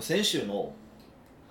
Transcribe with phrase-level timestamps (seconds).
[0.00, 0.72] 先週の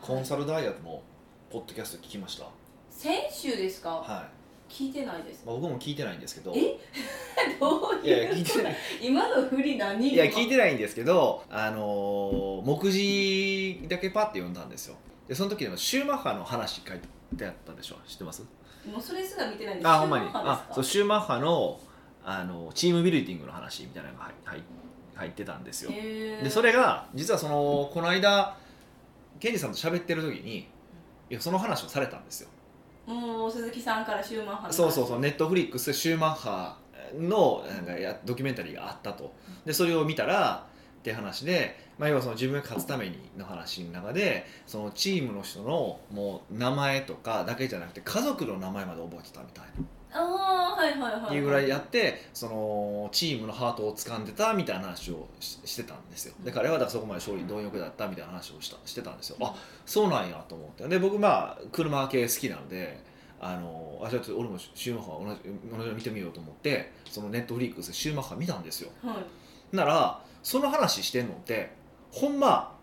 [0.02, 1.02] コンサルダイヤの
[1.50, 2.46] ポッドキャスト聞きました？
[2.90, 3.90] 先週ですか？
[3.90, 4.28] は
[4.70, 5.44] い、聞いてないです。
[5.46, 6.54] まあ、僕も聞いてないんですけど。
[6.56, 6.78] え？
[7.60, 8.76] どういやいいうや聞いてない。
[9.02, 14.96] 今の振り何いや聞いてないんですけどあのー目次だけパッて読んだんですよ。
[15.28, 17.00] でその時のシューマッハの話書い
[17.38, 17.96] てあったでしょ？
[18.08, 18.42] 知ってます？
[18.86, 19.88] もうそれすら見てないんです。
[19.88, 20.26] あほんまに。
[20.28, 21.80] シューマッハあそうシューマッハの
[22.24, 24.64] あのチームビルディングの話みたいなのが入入
[25.20, 25.92] 入ってたんですよ。
[25.92, 28.56] でそれが実はそのこの間
[29.40, 30.60] ケンジさんと喋ってる時に
[31.30, 32.50] いやその話をされたんですよ。
[33.06, 34.76] もう鈴木さんからシューマッハの話。
[34.76, 36.78] そうそうそうネットフリックスでシューマッハ
[37.18, 39.34] のなんかやドキュメンタリーがあったと。
[39.66, 40.66] でそれを見たら
[41.00, 49.70] って話で、まあ、要はその自分が勝つためにの話の中でそのチームの人のもう名前とかだけじゃなくて家族の名前まで覚えてたみたいあ
[50.12, 51.40] あはいはいはい、ない。
[51.40, 56.34] うぐらいやってそのチームのハートを掴んでたみたいな話をししてたんですよ。
[56.44, 59.38] で彼はだからそこまで勝利貪欲だったみたいな話をしたしてたんですよ。
[59.42, 60.88] あそうなんやと思って。
[60.88, 63.04] で僕まあ車系好きなんで
[63.40, 68.90] あのあじゃあちょっと俺もシューマッハ同じ同じように見てみようと思ってそのネットフリックスでシューマッハ見たんですよ。
[69.04, 69.76] はい。
[69.76, 71.72] ならその話してんのって
[72.12, 72.76] ほんま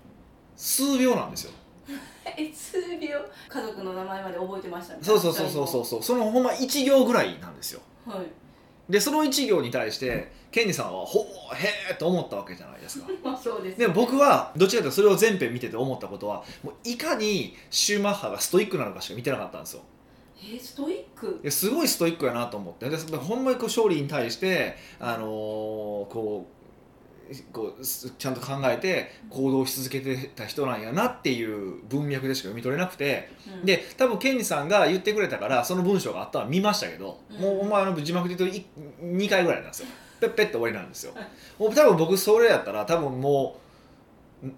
[0.57, 1.53] 数秒なんですよ
[2.25, 3.19] え数秒。
[3.49, 6.03] 家族の名前まで覚えてましたねそうそうそうそうそうそう。
[6.03, 7.81] そのほんま1行ぐらいなんですよ。
[8.07, 8.27] はい。
[8.91, 13.07] でその1行に対してケンジさんはほうへえと思ったわけじゃないですか。
[13.23, 19.83] まあそうですでも僕はどっちかというとそれを全編見てて思ったことはもういかにシューマッハがストイックなのかしか見てなかったんですよ。
[20.39, 21.41] えストイック？
[21.43, 22.89] ですごいストイックやなと思って。
[22.89, 26.56] でほんまにこう勝利に対して、あのーこう
[27.53, 33.65] こうすちゃんと考えて行動し続けてた人なんやなっていう文脈でしか読み取れなくてうん。
[33.65, 37.41] で多分ケンジさんが言ってくれたからその文章があったのは見ましたけど、うん。
[37.41, 38.59] もうお前の字幕で言うと
[39.03, 39.89] 2回ぐらいなんですよ。
[40.21, 41.13] ペッペッて終わりなんですよ。
[41.15, 43.59] はいもう多分僕それやったら多分も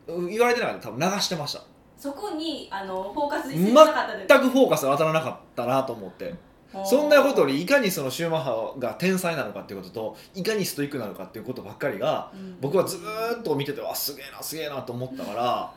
[0.06, 0.88] う言われてなかった。
[0.91, 1.62] ら多分流してました。
[1.98, 6.32] そこにあのフォーカスしてなかったで全くフォーカスが当たらなかったなと思って
[6.84, 12.59] そんなことにいかにそのシューマッハが天才なのかっていうことといかにストイックなのかっていうことばっかりがうん。
[12.60, 15.72] 僕はずーっと見ててわすげえなすげえなと思ったから。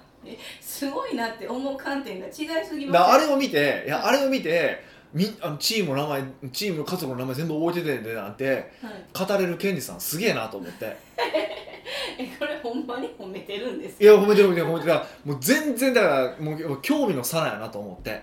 [0.60, 2.34] すごいなって思う観点が違い
[2.66, 3.12] すぎます。
[3.14, 4.84] あれを見ていやあれを見て
[5.14, 10.98] みあのチームの名前チームの家族の名前全部覚えててんでなんてはい、語れるケンジさんすげえなと思って。
[12.18, 14.94] えこれほんまに褒めてるんですいや褒めてる褒めてる褒めてる。
[15.26, 18.22] もう全然だからもう興味の差なんやなと思って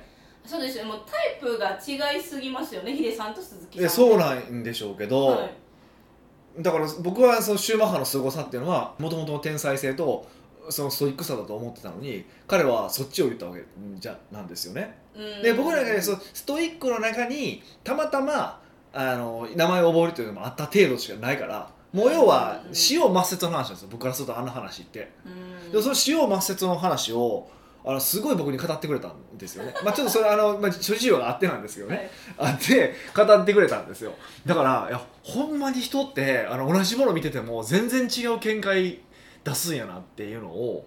[0.49, 2.95] そうですよもうタイプが違いすぎますよね。
[2.95, 6.63] ヒデさんと鈴木さんえそうなんでしょうけど、はい。
[6.63, 10.27] だから僕はそのシューマッハの凄さっていうのはもともとの天才性と
[10.71, 13.63] そのストイックさだと思ってたのに彼はそっちを言ったわけ
[13.97, 14.97] じゃなんですよね。
[15.15, 15.43] うん。
[15.43, 18.61] で僕らがねそのストイックの中にたまたま
[18.95, 22.73] あの名前を覚えるというのもあった程度しかないからもう要はうん。
[22.91, 23.89] 塩抹殺の話なんですよ。
[23.91, 25.11] 僕からするとあんな話って。
[25.27, 25.73] うん。
[25.73, 27.51] でその塩抹殺の話を
[27.89, 29.73] あのすごい僕に語ってくれたんですよね。
[29.83, 32.11] まあちょっとそれあの、まあ、諸事情があってなんですけどね。
[32.37, 32.53] はい。
[32.53, 34.13] あって語ってくれたんですよ。
[34.45, 39.01] だからいやほんまに人ってあの同じもの見てても全然違う見解
[39.43, 40.87] 出すんやなっていうのを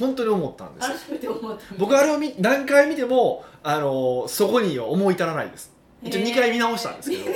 [0.00, 0.88] 本当に思ったんです
[1.78, 5.72] 僕あれを見何回見てもあのそこには思い至らないです。
[6.02, 7.22] 一応2回見直したんですけど。
[7.30, 7.32] 一応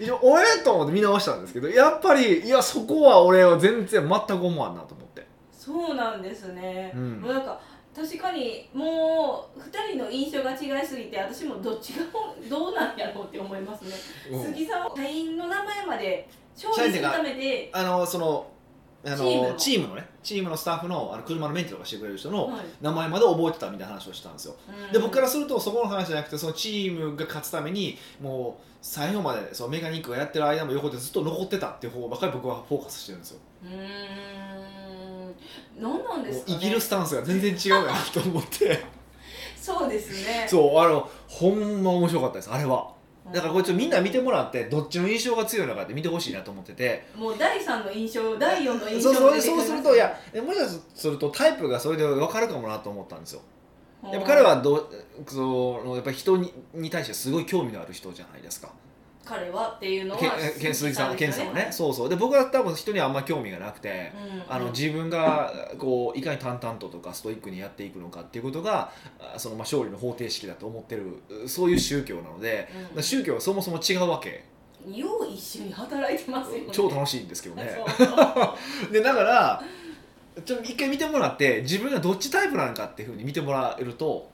[0.00, 5.03] 一応おえと思って見直したんですけどやっぱりいやそこは俺は全然全く思わんなと思って
[5.64, 7.20] そうなんですね、うん。
[7.22, 7.58] もうなんか
[7.96, 12.04] 確かにもう2人の印象が違いすぎて私もどっちが
[12.50, 13.94] どうなんやろうって思いますね、
[14.30, 14.44] うん。
[14.44, 18.46] 杉さんは社員の名前まで勝利するためで、あのその
[19.06, 19.94] あのチームの。
[19.94, 22.60] ねチームのスタッフのあの車のメンテとかしてくれる人のはい。
[22.80, 24.56] 名前まで覚えてたみたいな話をしたんですよ。
[24.86, 24.92] うん。
[24.92, 34.73] で僕からするとそこの話じゃなくてそのチームが勝つためにもう最後までそのメカニックがやってる間も横でずっと残ってたっていう方ばっかり僕はフォーカスしてるんですよ、うーん
[35.78, 38.82] 何なんですか、ね、生きるスタンスが全然違うなと思って。
[39.60, 40.46] そうですね。
[40.48, 42.92] そうあのほんま面白かったですあれは。
[43.32, 47.06] だからこれちょっとみんな見てもらってどっちの印象が強いのかって見てほしいなと思ってて。
[47.16, 53.40] もう第3の印象第4の印そうそうそうするといやえもしかするとタイプがそれで分かるかもなと思ったんですよ。
[54.04, 54.08] う。
[54.08, 54.88] んやっぱ彼はどう
[55.26, 58.68] そのやっぱ人にに対してすごい興味のある人じゃないですか
[59.24, 62.08] 彼はっていうのはけけん鈴木さん、ケンさんはね、そうそう。
[62.08, 64.12] で僕は多分人にはあんま興味がなくて、
[64.48, 64.54] うん。
[64.54, 73.02] あの自分がこういかに淡々ととかストイックにやっていくのかっていうことがあそのまあ勝利の方程式だと思ってるそういう宗教なので、うん。
[73.02, 74.44] 宗教はそもそも違うわけ。
[74.86, 76.68] よう一緒に働いてますよね。
[76.70, 77.78] 超楽しいんですけどね。
[78.92, 79.62] でだから
[80.44, 84.33] ちょっと一回見てもらって自分がどっちタイプなのかっていうふうに見てもらえると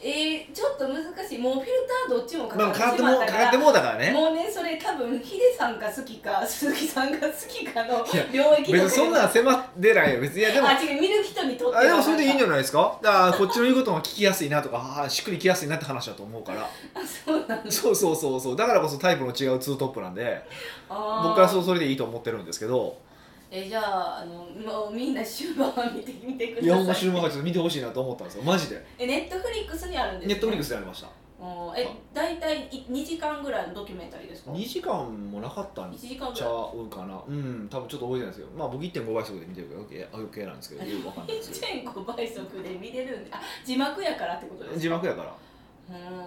[0.00, 1.38] えー、ちょっと難しい。
[1.38, 1.68] もうフィル
[2.08, 3.38] ターどっちもかまあかってもまったから。
[3.38, 4.12] かかってもうだからね。
[4.12, 10.40] もうねそれ多分ヒデさんが好きか鈴木さんが好きかの領域別にそんなん迫ってないよ別に。
[10.40, 12.98] いやでもあ違う見る人にとってあでもそれでいいんじゃゃないですか？
[13.02, 16.68] だからこっちの言うことも聞きやすいなとかしっくりきやすいなって話だと思うから。
[17.02, 17.70] そうなんだ。
[17.70, 18.56] そうそうそうそう。
[18.56, 20.42] だからこそタイプの違うツートップなんで。
[20.88, 22.96] 僕はそうそれでいいと思ってるんですけど
[23.50, 26.64] えじゃああのもうみんな終盤見てみてください。
[26.64, 28.42] いやほんま週末ちょっと見てほしいなと思ったんですよ。
[28.44, 28.84] マジで。
[28.98, 31.08] えネットフリックスにあるんですネットフリックススでやりました。
[31.76, 37.22] え大体い2時間ぐらいのドキュメンタリーですか？2時間もなかったん1時間ぐちゃらうかな。
[37.28, 38.50] うん多分ちょっと覚えてないですけど。
[38.58, 40.84] まあ僕1.5倍速で見てるから余計なんですけど。
[40.84, 43.30] よくわかんないいですけど1.5倍速で見れるんで。
[43.32, 44.80] あ字幕やからってことですか？
[44.80, 45.34] 字幕やから。
[45.90, 46.18] うーん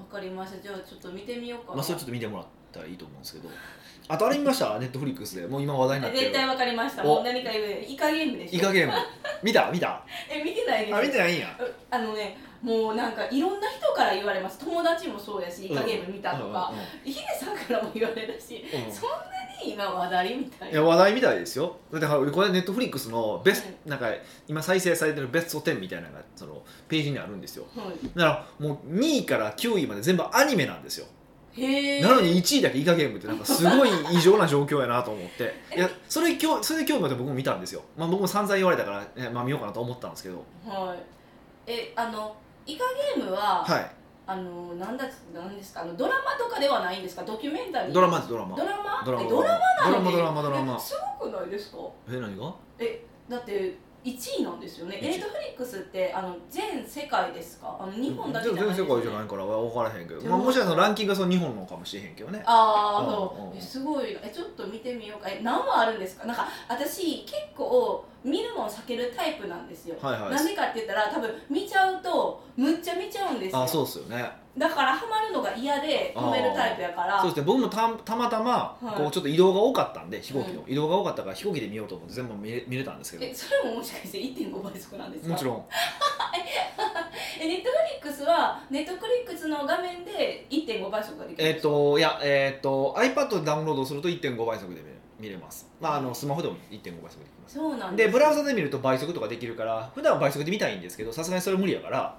[0.00, 0.62] わかりました。
[0.62, 3.48] じゃあちょっと見てみようかな、まあそれちょっと見てもらったらいいと思うんですけど
[4.08, 4.78] あとあれ見ました？
[4.78, 5.48] ネットフリックスで。
[5.48, 6.22] もう今話題になってる。
[6.26, 7.02] 絶対わかりました。
[7.02, 7.06] お。
[7.16, 7.64] もう何か言う。
[7.88, 8.92] イカゲームでしょイカゲーム。
[9.42, 9.68] 見た？
[9.72, 10.04] 見た？
[10.30, 10.96] え見てないです。
[10.96, 11.58] あ見てないんや。
[11.90, 14.60] あのねもうなんかいろんな人から言われます。
[14.60, 16.72] 友達もそうやしイカゲーム見たとか、
[17.04, 19.16] ヒデさんからも言われるし、うんそんな
[19.64, 20.72] に今話題みたいな。
[20.72, 21.76] いや話題みたいですよ。
[21.92, 24.06] だからこれネットフリックスのベスト、なんか
[24.46, 27.66] 今再生されてるベスト10みたいなのがそのページにあるんですよ。
[27.76, 27.96] はい。
[28.16, 31.06] だからもう2位から9位まで全部アニメなんですよ
[32.02, 35.54] なのに1位だけイカゲームってなんかすごい異常な状況やなと思って。
[35.76, 40.44] いやそれ今日それで興味持って僕も見たんですよ、まあ、僕も散々言われたから、ねまあ、見ようかなと思ったんですけど。
[40.66, 40.98] はい。
[41.66, 42.36] えあの
[42.66, 42.84] イカ
[43.16, 43.90] ゲームは、はい。
[44.28, 45.82] あのなんだなんですか？
[45.82, 47.22] あのドラマとかではないんですか？
[47.22, 47.92] ドキュメンタリー？
[47.94, 48.56] ドラマですドラマ。
[48.56, 49.02] ドラマ？
[49.04, 51.78] ドラマえドラマドラマドラマすごくないですか？
[52.10, 52.52] え何が？
[52.80, 53.76] えだって
[54.06, 54.98] 1位なんですよね。
[54.98, 55.08] 一位。
[55.08, 57.76] ネットフリックスってあの全世界ですか？
[57.80, 62.42] あの日本だけじゃない全然世界じゃいないから分からへんけど、まあ、もしかしたらランキングがその日本のかもしれへんけどね。
[62.46, 63.04] ああう。
[63.04, 64.14] んそうすごい。
[64.14, 65.28] なえちょっと見てみようか。
[65.28, 66.26] え何話あるんですか？
[66.26, 70.30] なんか私結構見るのを避けるタイプなんですよ、はいはい。
[70.34, 73.62] なんでかって言ったら多分見ちゃうとむっちゃ見ちゃうんですよ。
[73.62, 77.20] あそうっすよねだからハマるのが嫌で止めるタイプやから。
[77.20, 77.44] そうですね。
[77.46, 78.96] 僕もたたまたまはい。
[78.96, 83.24] こうちょっと移動が多かったんで飛行機の、移動が多かったから飛行機で見ようと思って全部見れ見れたんですけど。
[83.26, 85.32] えそれももしかして1.5倍速なんですか？
[85.32, 85.64] もちろん。
[87.38, 91.68] えネットフリックスはネットフリックスの画面で1.5倍速ができるんえっ、ですか？
[91.68, 95.68] といやえっ、と iPad でダウンロードすると1.5倍速で見れ見れます。
[95.80, 97.54] まああのスマホでも1.5倍速できます。
[97.54, 102.18] そうなんでブラウザで見ると倍速とかできるから普段は倍速で見たいんですけどさすがにそれ無理やから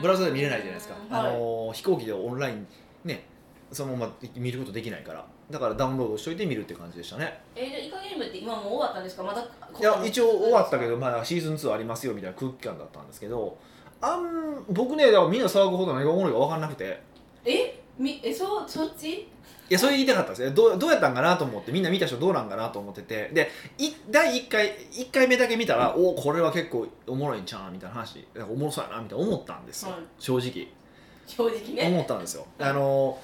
[0.00, 1.32] ブラウザで見れないじゃないですか、あはい。
[1.38, 2.66] の飛行機でオンライン
[3.04, 3.24] ね
[3.72, 5.26] そのまま見ることできないから。
[5.50, 7.40] だからダウンロードしといて見るって感じでしたね。
[7.54, 9.22] えじゃあイカゲームって今もう終わったんですか？
[9.22, 13.56] まだいや一応終わったけど、まあ、シーズン2ありますよみたいな空気感だったんですけど
[14.00, 17.00] あん僕ねだからみんな騒ぐほど何がおもろいか分かんなくて。
[17.44, 17.75] え？
[17.98, 19.10] みえそうそっち？
[19.10, 19.28] い
[19.68, 20.42] やそれ言いたかったんです。
[20.42, 23.30] よどうどうやったんかなと思ってみんな見た人どうなんかなと思ってて。
[23.32, 28.26] でい第1回一回目だけ見たらおこれは結構おもろいんちゃうみたいな話。
[28.34, 30.68] なんかおもろそうやなみたいな思ったんですよ、はい正直。
[31.26, 31.88] 正直ね。
[31.88, 32.46] 思ったんですよ。
[32.60, 33.18] あの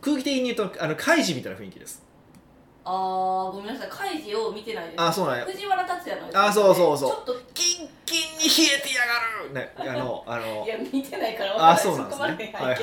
[0.00, 2.04] 空気的に言うとあのカイジみたいな雰囲気です
[2.90, 3.88] あーごめんなさい。
[3.90, 4.94] カイジを見てないです。
[4.96, 5.44] あそうなんや。
[5.44, 7.10] 藤原竜也のあそうそうそう。
[7.10, 7.40] ちょっと。
[7.52, 9.52] キンキンに冷えてやがる。
[9.52, 9.72] ね。
[9.76, 10.64] あのあの。
[10.64, 11.82] いや見てないから分からあない。
[11.82, 12.54] そうなんですね。
[12.54, 12.78] はいはい。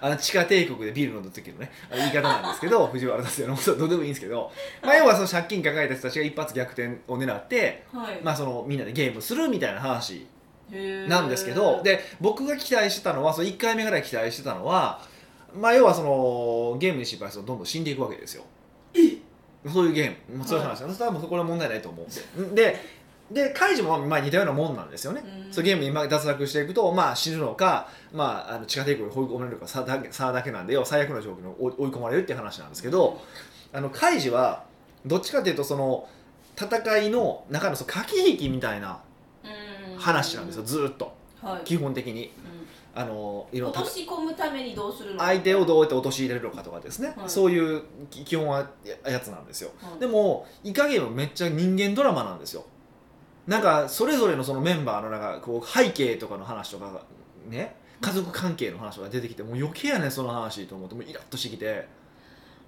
[0.00, 4.50] あの地下帝国でビール飲んだ時のね言い方なんですけど 藤原竜也のことはどうでもいいんですけど、
[4.82, 8.20] まあ、要はその借金抱えた人たちが一発逆転を狙って、はい。
[8.22, 10.26] まあ、そのみんなでゲームするみたいな話
[11.08, 15.00] なんですけどで僕が期待してたのはその1回目ぐらい期待してたのは、
[15.54, 18.44] まあ、要はそのゲームに失敗するとどんどん死んでいくわけですよ
[19.70, 20.38] そういうゲーム。
[20.38, 22.06] もうそういう話これは問題ないと思
[22.36, 22.42] う。
[22.42, 22.76] んで
[23.30, 25.52] ででカイジもまあ似たようなもんなんですよね、うん。
[25.52, 33.22] そうゲームにまあ脱落していくと、まあ、死ぬのか、まあ、あの地下帝国に追い込まれるかさだけさだけなんで最悪な状況に追い込まれるっていう話なんですけど、
[33.72, 34.64] あのカイジは
[35.06, 36.06] どっちかというとその
[36.60, 39.00] 戦いの中のその駆け引きみたいな
[39.44, 39.98] うん。
[39.98, 40.64] 話なんですよ。
[40.64, 41.14] ずーっと。
[41.40, 41.64] はい。
[41.64, 42.32] 基本的に。
[42.46, 42.51] うん
[42.94, 45.18] あのいろんな落とし込むためにどうするの？
[45.18, 47.28] か相手をどうやって陥れるのかとかですね、はい。
[47.28, 48.68] そういうき基本は
[49.04, 49.70] ややつなんですよ。
[49.80, 50.00] はい。
[50.00, 52.64] でもイカゲームめっちゃ人間ドラマなんですよ。
[53.46, 57.02] なんかそれぞれのそのメンバーのなんかこう背景とかの話とかが
[57.48, 61.86] ね家族関係の話とか出てきてもう余計やねその話と思ってもうイラッとしてきて。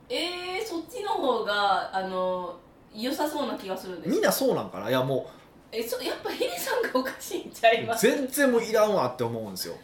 [0.06, 2.58] えー、そっちの方があの
[2.94, 4.90] 良さそうな気がするんですみんなそうなんかな？
[4.90, 5.30] いやも
[5.72, 8.06] えそやっぱヒデさんがおかしいんちゃいうます？
[8.06, 9.74] 全然もういらんわって思うんですよ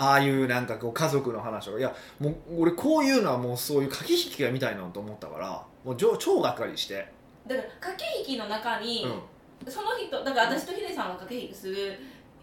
[0.00, 1.78] ああいうなんかこう家族の話とか。
[1.78, 7.06] いやもう俺こういうのはもうそういう駆け引きが見たいなと思ったからもう超超がっかりして、
[7.46, 11.98] だから駆け引きの中に、うん、その人だから私とヒデさんは駆け引きする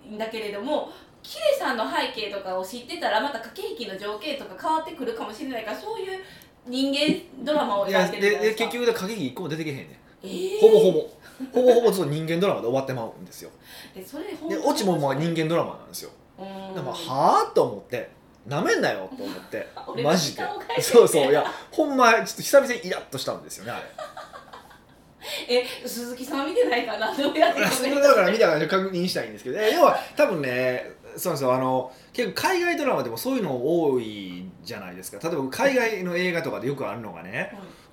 [0.08, 0.92] んだけれども
[1.24, 6.22] ヒデさんの背景とかを知ってたらまた駆け引きの条件とか変わってくるかもしれないからそういう
[6.68, 8.64] 人間ドラマをいややってるじゃないでですか。
[8.66, 9.88] で結局で駆け引き一個も出てけへんねん。
[10.22, 10.60] えー。
[10.62, 11.00] ほぼほぼ。
[11.54, 13.50] ほぼほぼ人間ドラマで終わってまうんですよ。
[13.96, 16.12] えそれ本で当オチもまあ人間ドラマなんですよ。
[16.12, 17.52] うんでもはあ？
[17.54, 18.10] と思って。
[18.46, 19.10] なめんなよ。
[19.18, 19.68] と思って。
[20.04, 20.44] マジで。
[20.82, 21.30] そうそう。
[21.30, 23.84] いやほんまちょっと久々にイラッとしたんですよねあれ。
[25.50, 27.14] え鈴木さん見てないかな？
[27.14, 29.60] どうやってそれだから見たから確認したいんですけど。
[29.60, 31.54] え要は多分ねそうですよ。
[31.54, 35.20] あの結構海外ドラマでもそういうの多いじゃないですか。
[35.28, 37.52] 例えば海外の映画とかでよくあるのがね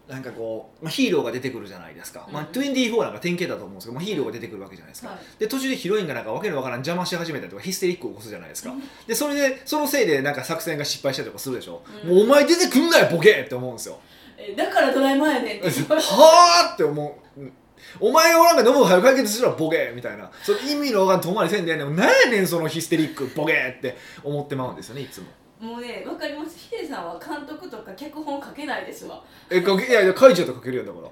[0.09, 5.19] なんかこう、まあ、ヒーローが出てくるじゃないですか、まあ、うん24なんか典型だと思うんですけど、まあ、ヒーローが出てくるわけじゃないですか、はい。
[5.39, 8.83] で途中でヒロインがなんかわけのわからん邪魔し始めたりとかヒステリックを起こすじゃないですか、うん。
[9.07, 12.11] でそれでそのせいでなんか作戦が失敗したりとかするでしょ、うん。
[12.11, 13.99] もうお前出てくんなよボケって思うんですよ。
[14.37, 15.69] えだからドラえもんやねんって。
[15.95, 17.41] はあって思う。
[17.41, 17.53] うん
[18.01, 20.31] お前がおらんが飲む早く解決しろボケみたいな。
[20.43, 21.95] それ意味のわかん遠回りせんでやねん。
[21.95, 25.27] なんやねんそのヒステリックボケって思ってまうんですよねいつも
[25.65, 26.59] もうねわかります。
[26.59, 29.23] ヒデさんは監督とか脚本書けないですわ。
[29.49, 31.09] えかけいやいや書いちゃうと書けるよだから。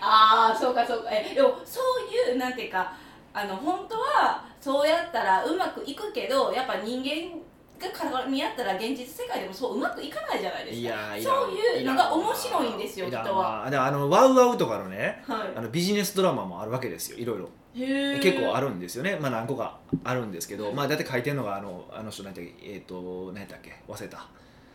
[0.00, 2.92] ああそうかそうかえでもそういうなんていうか
[3.34, 7.36] あの本当はそうやったらうまくいくけどやっぱ人間
[7.78, 10.80] が絡み合ったら現実世界でもそううまくいかないじゃないですか。
[10.80, 13.70] いやいらんそういうのが面白いんですよいらん人はわ。
[13.70, 19.18] でもあのワウワウとかのねはあのビジネスドラマもあるわけですよいろいろ結構あるんですよね。
[19.20, 23.74] まあ何個かあるんですけどまあ大体書いてるのがあのあの人何だっけえっ、と何やったっけ？
[23.88, 24.26] 忘れた。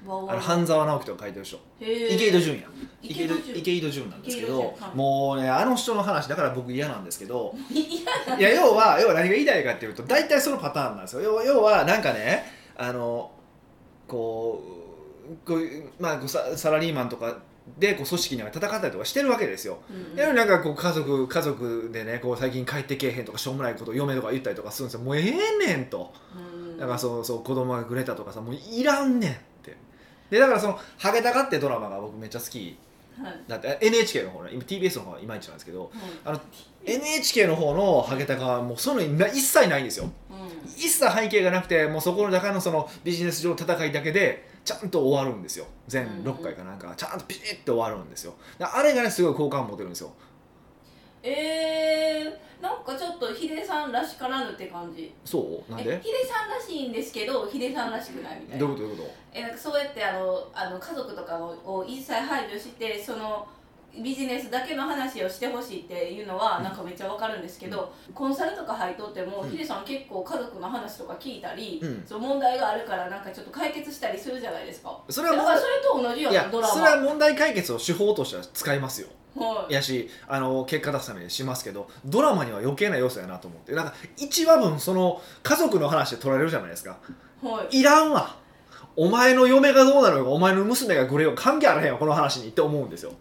[0.03, 1.59] あの半沢直樹とか書いてる人。
[1.79, 2.61] 池池井戸潤や
[3.01, 11.21] 池井戸池井戸潤なんですけどはいもうねあの人の話だから僕嫌なんですけど いや要は要は何が言いたいかっていうと大体そのパターンなんですよ。
[11.21, 13.31] 要は要はなんかねあの
[14.07, 14.63] こ
[15.31, 15.61] うこう
[15.99, 17.37] まあサラリーマンとか
[17.77, 19.79] でこう組織には戦ったりとかしてるわけですよ。
[19.89, 25.01] うんやるなんかこう家族家族でねこう最近帰ってけえへんとかしょうもないことを嫁とか言ったりとかするんですよ。
[25.01, 26.13] もうええねんと。
[26.35, 26.77] うん。
[26.77, 29.77] だからそうそう子供がくれたとかさもういらんねんって。
[30.29, 32.77] でだからその「ハゲタカ」ってドラマが僕めっちゃ好き。
[33.21, 33.39] はい。
[33.47, 34.51] だって NHK の方ね。
[34.53, 35.91] 今 TBS の方はいまいちなんですけどはい。
[36.25, 36.41] あの
[36.85, 40.09] NHK の方のハゲタカはもうそういうのな一切ないんですよ。
[40.29, 40.69] うん。
[40.69, 45.65] 一切背景がなくてもうそこの中のそのビジネス上の戦いだけでちゃんと終わるんですよ。
[45.87, 46.93] 全うん6回かなんか。
[46.95, 48.33] ちゃんとピシッと終わるんですよ。
[48.59, 50.11] だあれがねすごい好感持てるんですよ。
[51.23, 55.13] えー、なんかちょっとヒデさんらしからぬって感じ。
[55.25, 55.71] そう？
[55.71, 55.95] なんで？
[55.95, 58.65] えヒデさんらしいんですけどヒデさんらしくないみたいな。
[58.65, 63.47] どういうことどういうこえなんかそうやってあのあの家族とかをを一切排除してその
[63.99, 66.63] ビジネスだけの話をしてほしいっていうのはうん。
[66.63, 69.49] なんかめっちゃわかるんですけど、コンサルとか入っとっても、うん。
[69.49, 72.03] ヒデさん結構家族の話とか聞いたり、うん。
[72.05, 74.89] その問題があるからなんかちょっと解決したりするじゃないですか。
[75.07, 76.73] とそれはもうだからそれと同じようなドラマ。
[76.73, 79.07] それは問題解決を手法としては使いますよ。
[79.35, 79.73] はい。
[79.73, 83.73] やしあの結果出すためにしますけどドラマには余計な要素やなと思って。
[83.73, 86.97] なんか1話分その家族の話で取られるじゃないですか。
[87.41, 87.79] はい。
[87.79, 88.41] いらんわ。
[88.95, 93.13] お前の嫁がどうなのかお前の娘がグレよ関係あらへんわこの話にって思うんですよ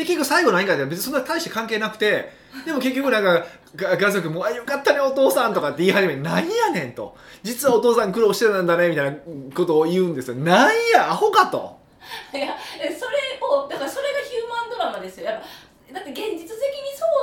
[0.00, 2.32] で結局最後何かって別にそんな大して関係なくて
[2.64, 9.16] でも結局なんかが家族も「あよかったねお父さん」とかって言い始めて「なんやねん」と「実はお父さん苦労してたんだね」みたいな
[9.54, 10.34] ことを言うんですよ。
[10.36, 11.78] なんやアホかと。
[12.34, 15.26] いやえそれをだからそれがヒューマンドラマですよ。
[15.26, 16.48] やっぱだって現実的に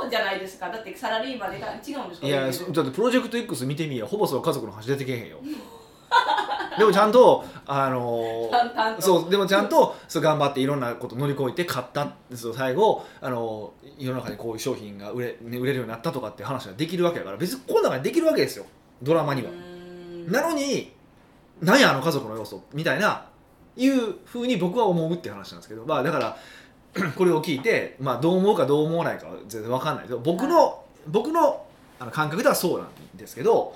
[0.00, 0.68] そうじゃないですか。
[0.70, 2.26] だってサラリーマンで違うんですか？
[2.26, 5.38] いやそだってプロジェクト X 見てみやほぼその家族の話出てけへんよ
[6.78, 8.50] でもちゃんとあの
[9.00, 12.12] そうでもちゃんとそう頑張っていろんなこと乗り越えて買った。
[12.34, 18.66] そう最後あの世の中にこういう商品が売れ,、ね、売れるようになったとかって話ができるわけだから別にこのができるわけですよ。
[19.02, 19.50] ドラマには。
[20.28, 20.92] なのに
[21.60, 23.26] 何やあの家族の要素みたいな
[23.76, 26.36] いうふうに僕は思うって話なんですけどまあだから
[27.16, 31.64] これを聞いて、まあ、どう思うかどう思わないかは全然わかんないけど僕の、僕の
[32.00, 33.74] あの感覚ではそうなんですけど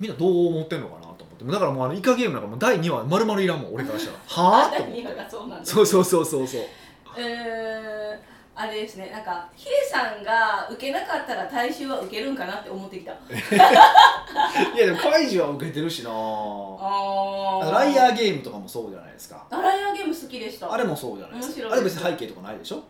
[0.00, 1.05] みんなどう思ってんのかな
[1.36, 4.18] ってだからもうあのイカゲームなんかもう第2話丸々いらんもん俺からしたら。
[4.26, 4.70] はあ？
[4.70, 6.60] 第二話がそうなんですそうそうそうそうそう。
[7.18, 9.10] えーあれですね。
[9.12, 13.12] なんかヒデさんが受けなかったら大衆は受けるんかなって思ってきた。
[13.12, 13.16] あ
[14.74, 16.10] いやでもカイジは受けてるしな。
[16.10, 19.44] あライアーーゲームとかもそうじゃないですか。
[19.50, 20.72] あライアーゲーム好きでした。
[20.72, 21.54] あれもそうじゃないですか。
[21.54, 21.72] 面白い。
[21.72, 22.82] あれ別に背景とかないでしょ？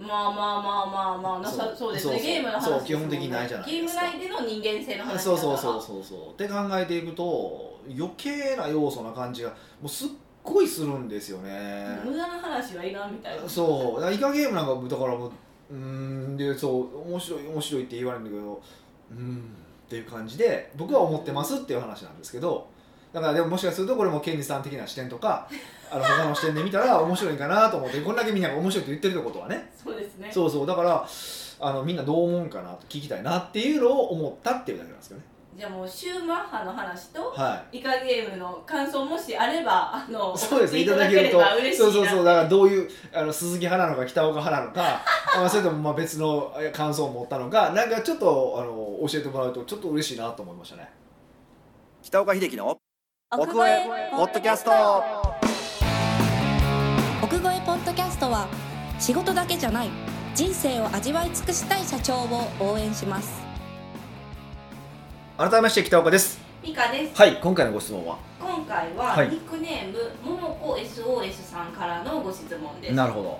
[0.00, 2.20] まあまあまあまあまあなさそうですね。
[2.20, 4.02] ゲームの話基本的にないじゃないですか。
[4.02, 6.30] ゲーム内での人間性の話そうそうそうそうそう。
[6.30, 10.08] って考えていくと余計な要素な感じがもうすっ
[10.42, 13.48] ごいするんですよね、無駄な話はいらんみたいな。
[13.48, 14.14] そう。
[14.14, 15.32] イカゲームなんかだからもう
[15.70, 18.62] うーんでそう面白い面白いって言われるんだけど
[19.10, 19.36] うーん
[19.86, 22.68] っていう感じで僕は思ってますっていう話なんですけど
[23.12, 25.48] だからでももしかするとこれもケンジさん的な視点とか
[25.90, 29.70] あの他の視点で見たら面白いかなと思ってこんだけみんなが面白いって言ってるってことはね。
[29.82, 30.30] そうですね。
[30.32, 31.08] そうそうだから
[31.60, 35.26] あのみんなどう思うんかなと聞きたいなっていうのを思ったっていうだけなんですけどね。
[35.58, 37.78] じゃあもうシューマッハの話とはい。
[37.78, 41.38] イカゲームの感想もしあればあのそうですね、いただけると。
[41.38, 41.92] ば嬉しいな。
[41.92, 45.00] そうそうそうだからどういうあの鈴木派なのか北岡派なのか
[45.34, 50.88] あまあそれともまあ別のえ感想を持ったのかなんかちょっとあの教えてもらうとちょっと嬉しいなと思いましたね。
[52.02, 52.78] 北岡秀樹の
[53.30, 54.70] 奥越えポッドキャスト
[57.28, 58.48] 奥越えポッドキャストは
[58.98, 59.90] 仕事だけじゃない
[60.34, 63.42] 人生を味わい尽くしたい社長を応援します。
[65.36, 66.40] 改めまして北岡です。
[66.62, 67.20] ミカです。
[67.20, 68.16] はい今回のご質問は？
[68.40, 69.28] 今回ははい。
[69.28, 72.94] ニックネームももこ SOS さんからのご質問です。
[72.94, 73.38] なるほど。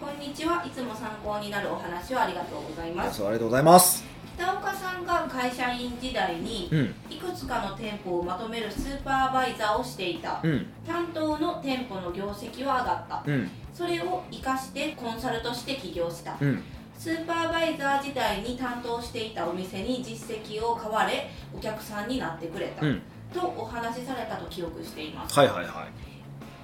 [0.00, 0.64] こんにちは。
[0.64, 3.22] いつも参考になるお話をありがとうございます。
[3.22, 4.02] ありがとうございます
[4.36, 6.94] 北岡さんが会社員時代にうん。
[7.10, 10.40] いくつかの店舗をまとめるスーパーバイザーをしていた。
[10.42, 10.66] うん。
[10.86, 13.22] 担当の店舗の業績は上がった。
[13.26, 13.50] うん。
[13.72, 16.36] それを生かしてコンサルとして起業した。
[16.40, 16.62] うん。
[16.98, 23.02] スーパーバイザー時代に担当していたお店に実績を買われお客さんになってくれた、うん。
[23.32, 25.38] とお話しされたと記憶しています。
[25.38, 25.86] はいはいは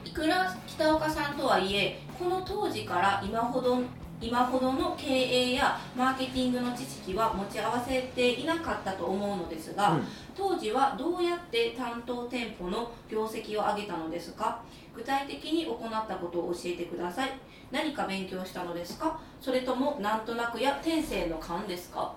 [0.05, 0.09] い。
[0.09, 3.81] いくら北岡さんとはいえこの当時から今ほど
[4.23, 10.05] 今ほどの経営やマーケティングの知識は持ち合わせていなかったと思うのですが、うん。
[10.35, 14.63] 当時はどうやって担当店舗の業績を上げたのですか？
[14.95, 17.31] 具体的に行ったことを教えてください。
[17.73, 19.19] 何か勉強したのですか？
[19.41, 22.15] それともなんとなくや天性の勘ですか？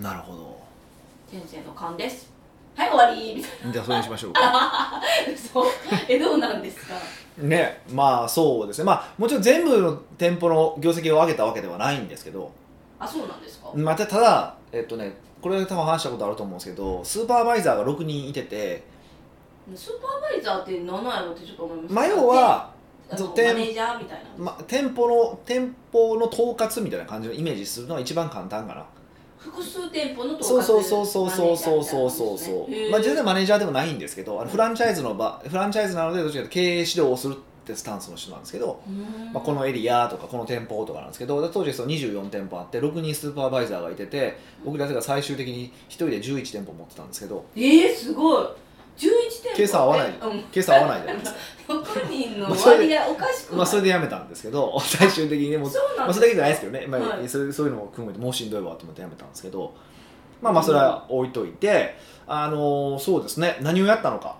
[0.00, 0.60] なるほど。
[1.30, 2.32] 天性の勘です。
[2.76, 3.34] はい終わり。
[3.34, 4.32] みたいじゃあそれにしましょう。
[4.32, 5.02] かな
[5.36, 5.66] そう
[6.08, 6.94] えどうなんですか？
[7.38, 8.84] ねまあそうですね。
[8.84, 12.50] まあもちろん全部の店舗の業績を上げたわけではないんですけど。
[12.98, 13.70] あそうなんですか？
[13.74, 18.82] またただえっとねこれ多分話したことあると思うんですけどスーパーバイザーが6人いてて。
[19.74, 22.70] スーパーバイザーって何なんやろってちょっと思いますまあ要は
[23.10, 24.44] 店マネージャーみたいな。
[24.44, 28.84] ま、店舗の店舗の統括みたいな感じのイメージするのが一番簡単かな
[29.50, 32.38] 複数店舗の統括そうそうそうそうそうそうそうそう。
[32.38, 38.80] そう、まあ、実際はマネージャーでもないんですけどあのフランチャイズの場フランチャイズなのでどちらかというと経営指導をするってスタンスの人なんですけど、
[39.32, 48.46] まあ、このエリアとかこの店舗とかなんですけど当時その24店舗あって6人スーパーバイザーがいてて僕らが最終的に1人で11店舗持ってたんですけどえー、すごい。
[48.46, 48.67] 11店舗
[49.58, 51.02] 計算合わないえうん計算合わない。
[51.02, 51.38] じゃないですか
[51.68, 56.18] 6人のまあそれで割合おかしくまあそれでやめたんですけど 最終的にねもうまあ、そうなんです。
[56.20, 57.28] それだけじゃないですけどね、まあはい。
[57.28, 59.74] そういうそういうのを組むともうしんどいわと思ってやめたんですけど
[60.40, 61.96] まあまあそれは置いといて、
[62.26, 63.58] あのーそうですね。
[63.60, 64.36] 何をやったのか。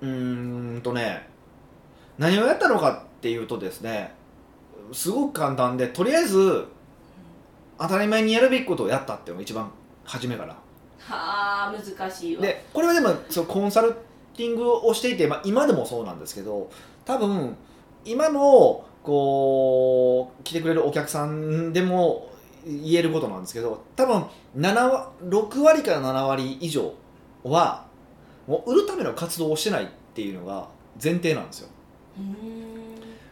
[0.00, 1.28] うーんとね
[2.18, 4.12] 何をやったのかっていうとですね
[4.92, 6.66] すごく簡単でとりあえず
[7.78, 9.70] 当たり前にやるべきことをやったっていうのが一番
[10.04, 10.56] 初めから
[11.08, 12.42] はあ難しいわ。
[12.42, 13.92] でこれはでもそうコンサル
[14.36, 16.70] ティングをしていて、まあ、今でもそうなんですけど
[17.04, 17.56] 多分
[18.04, 22.30] 今のこう来てくれるお客さんでも
[22.64, 24.24] 言えることなんですけど多分
[24.56, 26.94] 7割6割から7割以上
[27.42, 27.86] は
[28.46, 30.68] もう売るための活動をしてないっていうのが
[31.02, 31.68] 前提なんですよ。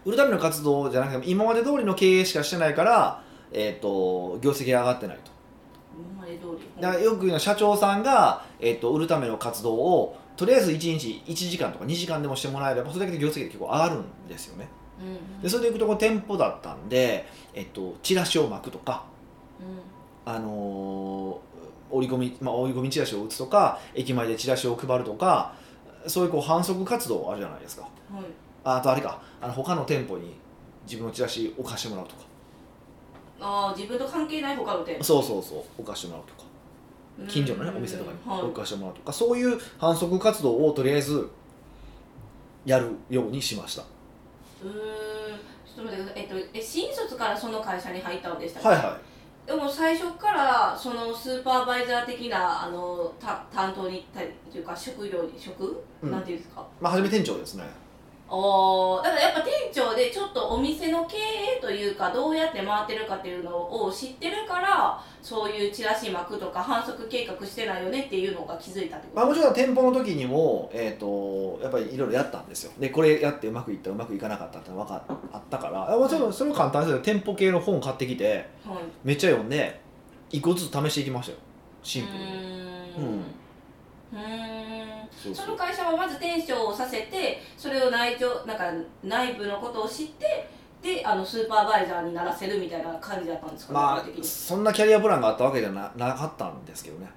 [0.05, 5.31] 売るための活動じゃなくて今まで通りの経営しかしてないから、えー、と業績が上がってないと
[6.01, 14.69] 今まで通りだからよく言うのは社長さんが、えっと売るための活動をとりあえず1日1時間とか2時間でもしてもらえればそれだけで業績が結構上がるんですよね。
[15.01, 15.43] うん。
[15.43, 19.05] でそれでいくとこう店舗だったんで、えっとチラシを巻くとか、
[20.27, 20.33] うん。
[20.33, 21.51] あのー
[21.91, 25.55] 折り込み、まあ、折り込みチラシを打つとか駅前でチラシを配るとか
[26.07, 27.83] そういうこう反則活動あるじゃないですか。
[27.83, 27.91] はい。
[28.63, 30.37] ああとあれかあの他の店舗に
[30.85, 32.23] 自分のチラシを貸してもらうとか
[33.41, 34.97] ああ自分と関係ない他の店。
[34.99, 36.49] 舗そうそうそうお貸してもらうとか。
[37.29, 38.31] 近所のねうんお店とかに。
[38.31, 38.43] はい。
[38.43, 39.13] 置かしてもらうとか。
[39.13, 41.29] そういう反則活動をとりあえず
[42.65, 43.83] やるようにしました。
[43.83, 44.73] うーん。
[44.73, 46.23] ちょっと待ってください。
[46.23, 48.69] えっとえ新卒からその会社に入ったんでしたっけ？
[48.69, 48.99] はいは
[49.47, 56.11] でも最初からそのスーパーバイザー的なあのた担当にたというか職業に職、うん。
[56.11, 56.61] なんていうんですか？
[56.61, 57.65] いまあ初め店長ですね
[58.33, 63.51] おーだからやっぱ店長でちょっとお店の経営というかどうやって回ってるかっていうの
[63.85, 69.17] を知ってるからそういうチラシ巻くとか反則計画してないよねっていうのが気づいたってこと。
[69.17, 72.73] まあもちろん店舗の時にもえっ、とやっぱりいろいろやったんですよ。
[72.79, 75.99] でこれやってうまくいったうまくいかなかったって分かあったから。
[75.99, 77.01] もちろんそれも簡単ですよ。
[77.01, 78.79] 店舗系の本買ってきてはい。
[79.03, 79.81] めっちゃ読んで
[80.31, 81.39] 一個ずつ試していきましたよ。
[81.83, 82.25] シンプルに。
[82.25, 83.41] うーん。
[84.13, 84.80] うん
[85.35, 88.65] その会社はまず店長をさせてそれを内調なんか
[89.03, 90.49] 内部のことを知って
[90.83, 97.09] であのスーパーバイザーにならせるみたいな感じだったんですかまあそんなキャリアプランがあったわけじゃななかったんですけどね。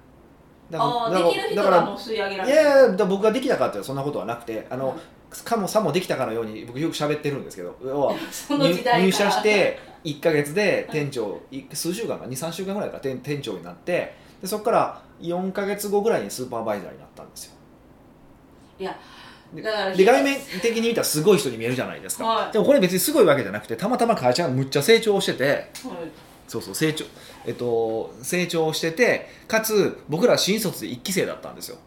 [0.70, 5.00] だからできる人だからはもう吸い上げられるいやいや僕ができたかっていうとそんなことはなくてあの、うん
[5.42, 8.14] かもさもできたかのように僕よく喋ってるんですけど要は
[8.48, 17.53] 入社して1か月で店長い数週間か23週間ぐらいか店店長になってでそこから4か月後ぐらいにスーパーバイザーになったんですよ
[18.78, 18.92] だ
[19.62, 22.52] からで外面的に見たらすごい人に見えるじゃないですか、はい。
[22.52, 25.70] でもこれ別にすごいわけじゃなくてたまたま会社がむっちゃ成長しててはい。
[26.48, 27.04] そうそう成長
[27.46, 31.78] えっと成長しててかつ僕らは新卒で1期生だったんですよ。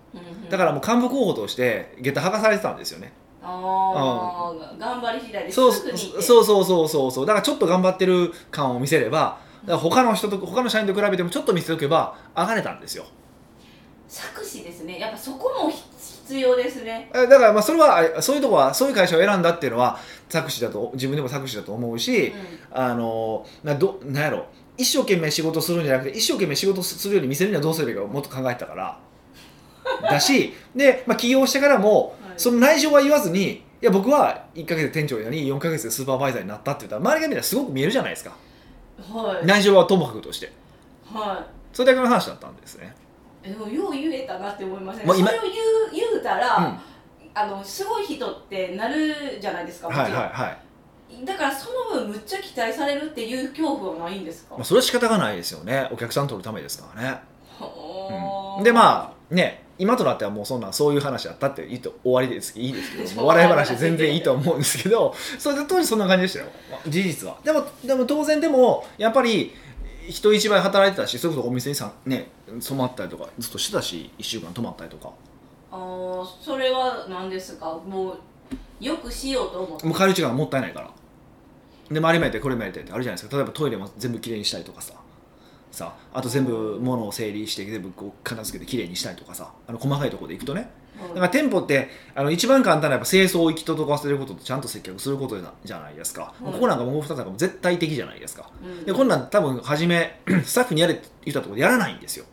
[0.49, 3.11] だからもう幹部候補として下駄履かされてたんですよね。
[3.43, 7.25] ああ、頑張り次第でそそうそうそうそうそう。
[7.25, 13.05] だからちょっと頑張ってる感を見せれば他の人と他の社員と比べてもちょっと見せておけば上がれたんですよ。
[14.07, 14.99] 作詞ですね。
[14.99, 15.71] やっぱそこも
[16.27, 17.09] 必要ですね。
[17.13, 22.33] えだからまあそれはあそういうとこはそういう会社を選んだっていうのは作詞だと自分でも作詞だと思うし、う
[22.71, 24.45] あのなどなんやろ。
[24.77, 28.99] 一生懸命仕事するんじゃなくて一生懸命仕事するように見せるにはどうすればいいかをもっと考えてたから。
[30.03, 32.33] だしで、まあ、起業してからもはい。
[32.35, 38.31] その内情は言わずにいや僕は1か月で店長になり4か月でスーパーバイザーになったって言ったら周りが見たらすごく見えるじゃないですか。
[38.31, 39.45] んはい。
[39.45, 40.51] 内情はともかくとして。
[41.05, 42.95] はそれだけの話だったんですね。
[43.01, 43.06] い
[43.51, 45.31] でもよう言えたなって思いません、それを言う
[45.93, 46.79] 言うたら、うん。
[47.37, 50.29] あのすごい人ってなるじゃないですかもちろん、はいはい。
[50.31, 50.57] は
[51.21, 55.87] い、だからその分むっちゃ期待されるっていう恐怖はないんですか、まあ、それは仕方がないですよね。
[55.91, 57.19] お客さん取るためですからね。
[57.59, 58.63] はあ。
[58.63, 63.25] でまあね今となってはもうそんなそういう話だったっていいと終わりですいいですけど。
[63.27, 66.45] 笑い話で全然いいと思うんですけどそれで当時そんな感じでしたよ。
[66.71, 67.37] まあ事実は。
[67.43, 69.53] でもでも当然でもやっぱり
[70.09, 75.11] 人一倍働いてたしそれこそお店にさね染まったりとかずっとしてたし1週間泊まったりとか。
[75.71, 77.65] あーそれは何ですか？
[77.85, 78.17] もう
[78.79, 79.85] よくしようと思って。
[79.85, 80.91] もう帰る時間がもったいないから。
[81.89, 83.35] で周りもやってこれもやってってあるじゃないですか。
[83.37, 84.93] 例えばトイレも全部きれいにしたりとかさ。
[85.71, 89.51] さあと全部物を整理して全部こう片付けてきれいにしたりとかさ。
[89.67, 90.69] あの細かいところで行くとね
[91.01, 91.07] うん。
[91.09, 98.49] だから店舗ってあの一番簡単なやっぱ清掃を行き届かせることとちゃんと接客することじゃないですか、はいここなんかもう2つなんかも絶対的じゃないですか。
[98.63, 98.85] うん。
[98.85, 102.25] でこんなん多分初め スタッフにやれって言ったところでやらないんですよ。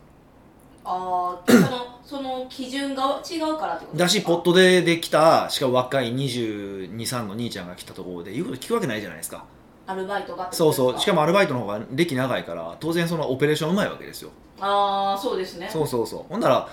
[0.83, 9.45] ああそのその基準が違うからってことだしポットでできたしかも若い223の兄ちゃんが来たところで言うこと聞くわけないじゃないですか。
[9.87, 10.99] アルバイトがそうそう。
[10.99, 14.31] しかもアルバイトの方が歴長いから当然そのオペレーションうまいわけですよ。
[14.59, 15.69] ああそうですね。
[15.71, 16.23] そうそうそう。
[16.29, 16.67] ほんなら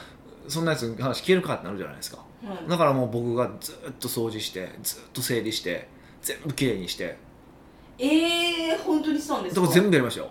[0.49, 2.19] そんなやつの話聞けるかってなるじゃないですか。
[2.19, 5.89] うんだからもう僕がずっと掃除してずっと整理して
[6.23, 7.17] 全部きれいにして。
[7.99, 9.67] ええー、本当にそうなんですか？
[9.69, 10.31] 全部やりましたよ。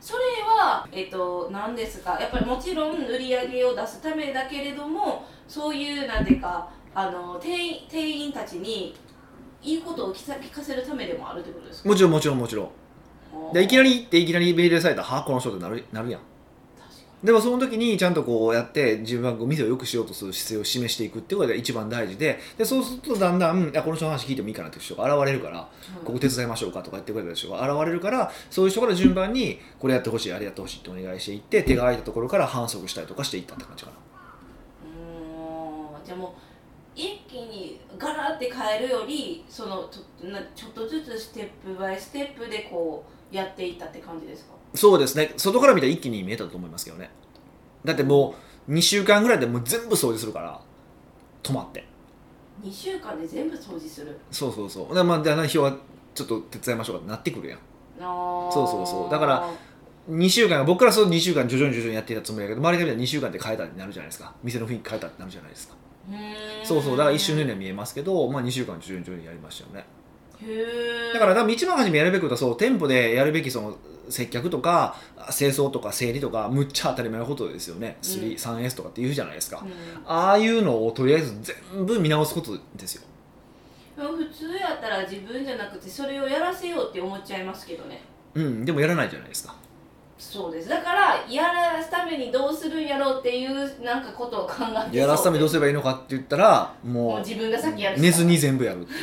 [0.00, 2.18] それは、えっと、何ですか？
[2.20, 8.96] やっぱりもちろん売り上げを出すためだけれどもそういうなんていうかあの店員店員たちに
[9.62, 11.88] いいことを聞かせるためでもあるってことですか？
[11.88, 13.52] もちろんもちろんもちろん。
[13.52, 16.20] でいきなり行っていきなり命令されたらはあこの人ってなるなるやん
[17.22, 33.96] でもその時にちゃんとこうやって自分は店を良くしようとする姿勢を示していくっていうことが一番大事ででそうするとだんだんあこの人の話聞いてもいいかなっていう人が現れるからにここ手伝いましょうかとか言ってくれた人が現れるからそういう人から順番にこれやってほしいあれやってほしいってお願いしていって手が空いたところから反則したりとかしていったって感じかな。
[34.86, 36.04] うーん。
[36.04, 36.30] じゃあもう
[36.94, 44.57] 一気にガラって変えるよりそのとなちょっとずつステップバイステップでこうやっていったって感じですか？
[44.74, 45.32] そうですね。
[45.36, 47.10] 外から見たら一気に見えたと思いますけどね。
[47.84, 48.34] だっても
[48.68, 50.60] う2週間ぐらいでもう全部掃除するから。
[51.42, 51.84] 止まって。
[52.62, 54.18] 2週間で全部掃除する？
[54.30, 54.94] そうそうそう。
[54.94, 55.76] でまあだんだん日は
[56.14, 57.58] ちょっと手伝いましょうかってなってくるやん。
[57.98, 59.10] そうそうそう。
[59.10, 59.50] だから
[60.10, 64.34] 2週間僕からそう2週間徐々に徐々にやっていたつもりだけど周りが見たら2週間で変えたってなるじゃないですか。
[64.42, 65.74] 店の雰囲気変えたってなるじゃないですか。
[66.64, 66.96] そうそう。
[66.96, 69.86] だから一瞬のようには見えますけど、まあ、2週間徐々に徐々にやりましたよね
[71.12, 73.76] だから多分一番初めやるべきことはそう店舗でやるべきその
[74.08, 74.96] 接客とか
[75.36, 78.10] 清掃とか整理とかむっちゃ当たり前のことですよね、うん。
[78.10, 79.70] 3- 3S とかって言うじゃないですか、うん。
[80.06, 81.36] ああいうのをとりあえず
[81.74, 83.02] 全部見直すことですよ。
[83.96, 88.00] 普通やったら自分じゃなくてそれをやらせようって思っちゃいますけどね。
[88.34, 89.54] うんでもやらないじゃないですか。
[90.16, 90.68] そうです。
[90.68, 94.54] だからやらすためにどうするんやろうっていうなんかことを考
[94.86, 98.98] えてやらすためにどうすればいいのかって言ったらもうもう自分が先やる寝ずに全部やるっていう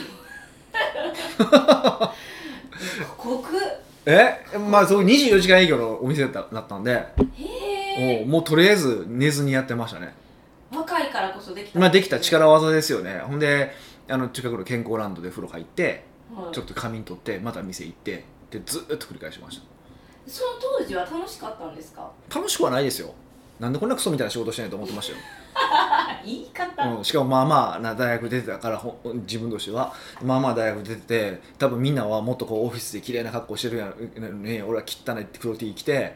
[3.18, 3.50] 濃く
[4.06, 4.38] え？
[4.70, 6.92] まあそう24時間営業のお店だっただったんで。
[6.92, 10.14] へえもうとりあえず寝ずにやってましたね。
[10.74, 11.80] 若いからこそできた。
[11.80, 13.20] まあできた力技ですよね。
[13.26, 13.72] ほんで
[14.08, 16.04] あの近くの健康ランドで風呂入って
[16.36, 16.54] はい。
[16.54, 19.62] ちょっと仮眠取ってまた店行ってでずーっと繰り返しまし
[20.28, 22.12] その当時は楽しかったんですか？
[22.30, 23.14] た楽しくはないですよ
[23.60, 25.20] なんでこんなクソみたいな仕事してないと思ってましたよ。
[25.54, 29.94] あ 言い方、うん、しかもまあまあな大学出てたからほ自分としては。
[30.22, 36.16] まあまあ大学出てて多分みんなはもっとこうオフィスで綺麗な格好してるやのに俺は汚いって黒 T 着て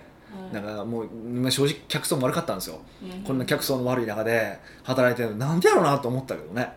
[0.51, 0.53] うん。
[0.53, 2.79] なんかもうまあ正直客層も悪かったんですよ。
[3.01, 3.23] うん。
[3.23, 5.47] こんな客層の悪い中で働いてるの。
[5.47, 6.73] なんでやろうなと思ったけどね。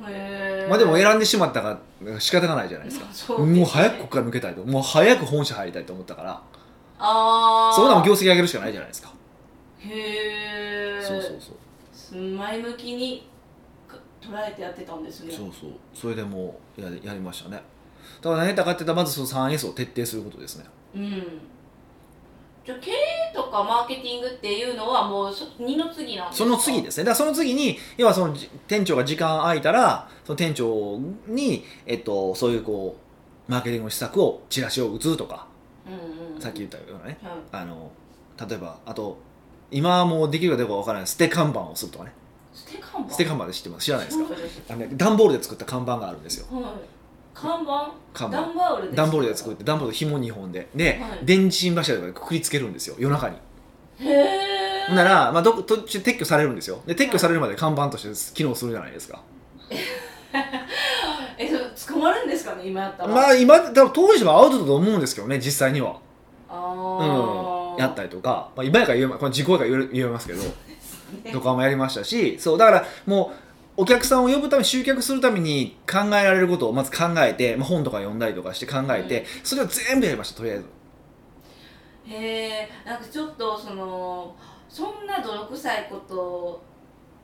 [0.00, 3.38] まあでも選んでしまったから仕方がないじゃないですか。
[3.38, 3.60] ね。
[3.60, 4.64] もう早くここから抜けたいと。
[4.64, 6.42] もう早く本社入りたいと思ったから。
[7.02, 9.10] ああそこでも業績上げるしかないじゃないですか
[9.80, 11.36] へえそうそう
[11.92, 12.20] そう。
[12.20, 13.26] 前向きに
[13.88, 15.32] か捉えてやってたんですね。
[15.32, 15.70] そうそう。
[15.94, 17.62] それでもうやりやりましたね。
[18.20, 20.64] だから何やったかって言ったらまずその 3S を徹底することですね。
[20.94, 21.10] うん。
[22.64, 26.44] じゃあ経営とかマーケティングっていうのはもうそ二の次なんですか？
[26.44, 27.04] その次ですね。
[27.04, 32.96] だからその次に要はそのじ店長が時間空いたらその店長に、えっと、そういうこ
[33.48, 35.46] うマーケティングの施策をチラシを打つとか。
[35.86, 36.40] うんうん。
[36.40, 37.18] さっき言ったようなね。
[37.22, 37.32] はい。
[37.52, 37.90] あの
[38.46, 39.16] 例えばあと
[39.70, 41.06] 今はもうできるかどうかわからない。
[41.06, 42.12] 捨て看板をするとかね。
[42.52, 43.10] ステ看板？
[43.12, 43.84] 捨て看板で知ってます。
[43.84, 44.24] 知らないですか？
[44.70, 46.46] あのね段ボールで作った看板があるんですよ。
[46.50, 46.64] はい。
[47.34, 47.92] 看板？
[48.12, 48.40] 看板。
[48.40, 50.68] 段ボールで段ボールで作って段ボール紐2本で。
[50.74, 51.24] で、はい。
[51.24, 52.96] 電信柱とかでくくりつけるんですよ。
[52.98, 53.36] 夜中に。
[54.00, 54.08] へ
[54.90, 56.80] えなら、まあ、どこ途中撤去されるんですよ。
[56.86, 59.22] で撤去されるまで看板として機能するじゃないですか。
[61.38, 61.48] え
[61.88, 62.66] 捕まるんですかね？
[62.66, 63.08] 今やったら。
[63.08, 65.96] まあ今多分当時はアウトだと思うんですけどね実際には。
[66.48, 67.49] あー
[67.80, 70.42] やったりとか、まあ、今やから言えまこれ時効やから言え言えますけど
[71.32, 79.26] とかもやりましたしそうだからもうお客さんを呼ぶため集客するために考えられることをまず考えて、まあ、本とか読んだりとかして考えて、うん。
[79.42, 80.64] それを全部やりましたとりあえず。
[82.06, 84.36] へえんかちょっとその
[84.68, 86.62] そんな泥臭いこと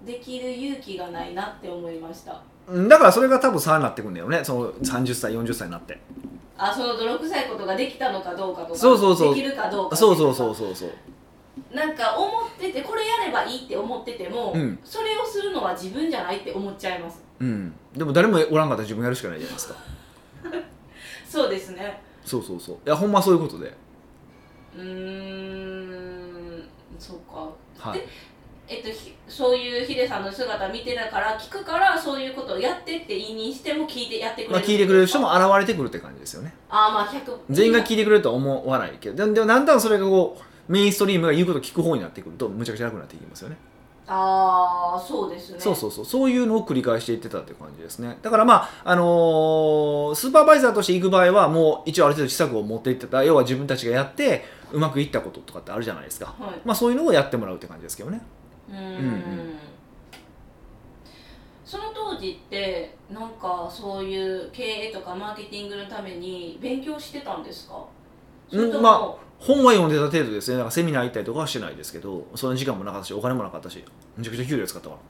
[0.07, 2.41] できる勇気がないなって思いました。
[2.69, 4.43] うんだからそれが多分差になってくんだよね。
[4.43, 5.99] その30歳40歳になって
[6.59, 9.35] あその泥臭いことができたのかどうかとかそうそうそう。
[9.35, 10.91] できるかどうかそうそうそうそうそう。
[11.75, 14.79] なんか思っててこれやればいいって思ってても、うん。
[14.85, 17.23] それをするのは自分じゃないって思っちゃいます。
[17.41, 17.75] うん。
[17.95, 19.75] でも誰もおらんかったら自分やるしかないじゃないですか。
[21.29, 22.01] そうですね。
[22.25, 22.77] そうそうそう。
[22.77, 23.73] いやほんまそういうことで。
[24.77, 26.69] うーん。
[26.99, 27.91] そうか。
[27.91, 28.03] はい
[28.69, 34.53] えっと、ひそういうヒデさんの姿見てたから聞くからそういうことをやってって言いにしても聞いてやってくれる。
[34.53, 36.53] まあ、聞いてくれる人も現れてくるって感じですよね。
[36.69, 43.57] ああまあ100全員が聞いてくれるとは思わないけどででもだんだんそれがこうメインストリームが言うことを聞く方になってくるとむちゃくちゃ楽になっていきますよね。
[44.09, 45.61] ああそうですね。
[45.61, 48.19] そうそうそうそういうのを繰り返していってたって感じですね。
[48.23, 53.25] だからまああのースーパーバイザーとして行く場合はもう一応ある程度施策を持っていってた。
[53.25, 56.35] 要は自分たちがやってうまくいったこととかってあるじゃないですか。
[56.39, 56.61] はい。
[56.65, 58.21] まあそういうのをやってもらうって感じですけどね
[58.71, 59.59] うーんうん。
[61.65, 67.85] その当時ってなんかそういう経営とかマーケティングのために勉強してたんですか？
[68.53, 70.57] うんま本は読んでた程度ですね。
[70.57, 73.85] だからセミナー行ったりとかはしてないですけどその時間もなかったしお金もなかったし
[74.17, 75.01] めちゃくちゃ給料使ったから。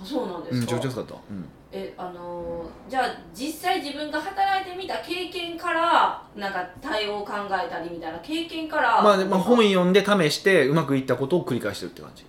[0.00, 1.44] あそうなんですか、ちゃくちゃ使った、うん。
[1.72, 9.02] えあのーじゃあ実際自分が働いてみた経験からなんか対応を考えたりみたいな経験から。
[9.02, 12.24] まあねまあ、本読んで試してうまくいったことを繰り返してるって感じ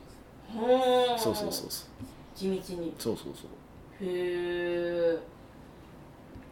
[1.18, 1.88] そうそうそうそう。
[2.36, 2.94] 地道に。
[2.98, 3.46] そうそうそう。
[4.02, 5.18] へえ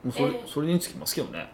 [0.03, 0.43] もうそれ,、え。
[0.45, 1.49] それにつきますけどね。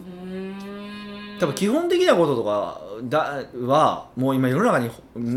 [0.00, 1.38] うーん。
[1.38, 4.90] 多分基本的なこととかだはもう今世の中に、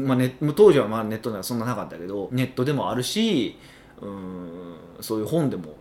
[0.06, 3.58] まあ、ネ当時はまあネットではそんななかったけどネットでもあるし
[4.02, 5.76] うーんそういう本でも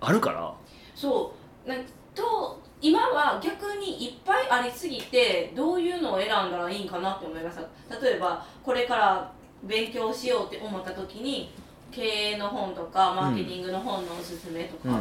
[0.00, 0.54] あるから。
[0.94, 1.32] そ
[1.64, 1.68] う。
[1.68, 1.84] なん
[2.14, 8.00] と今は逆にいっぱいありすぎてどういうのを選んだらいいんかなって思いました。
[8.00, 9.32] 例えばこれから
[9.64, 11.52] 勉強しようって思った時に
[11.90, 15.00] 経営の本とかマーケティングの本のおすすめとか、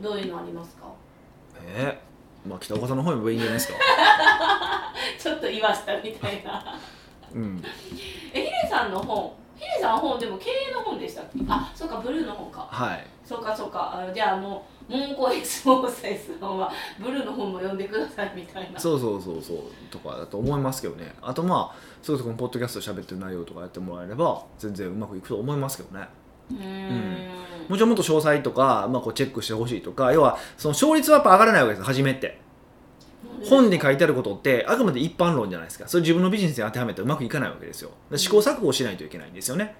[0.00, 0.84] どういうのありますか？
[1.64, 1.98] え？
[2.46, 3.78] ー、まあ北岡さんの本読めばいいんじゃないですか？
[5.18, 6.78] ちょっと言わしたみたいな。
[7.34, 7.62] うん。
[8.32, 11.40] えヒデさんの本ヒデさん本でも経営の本でしたっけ？
[11.48, 12.68] あそうかブルーの本か。
[12.70, 13.06] はい。
[13.24, 14.06] そうかそうか。
[14.08, 18.78] あじゃあもうモンコエスモーサイスさんはブルーの本も読んでくださいみたいな。
[18.78, 19.58] そうそうそうそう
[19.90, 21.12] とかだと思いますけどね。
[21.20, 21.76] あとまあ
[22.06, 26.06] そういうこのポッドキャストで喋ってる内容とかやってもらえれば全然うまくいくと思いますけどね。
[26.52, 27.68] うーん。
[27.68, 32.38] もちろんもっと詳細とか、まあ、こうチェックしてほしいとか要はその勝率はやっぱ上がらないわけです初めって
[33.44, 35.88] 本に書いてあることってあくまで一般論じゃないですか。
[35.88, 37.90] それ自分のビジネスに当てはめたらうまくいかないわけですよ。
[38.08, 39.74] で試行錯誤をしないといけないんですよね。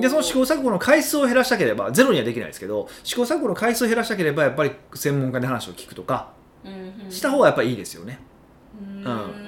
[0.00, 6.32] でその試行錯誤の回数を減らしたければゼロにはできないですけど試行錯誤の回数を減らしたければやっぱり専門家に話を聞くとか
[7.10, 8.18] した方がやっぱりいいですよね、